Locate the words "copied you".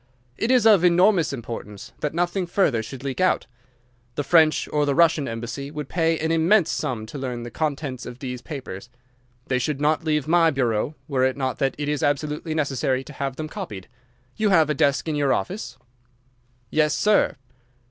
13.47-14.49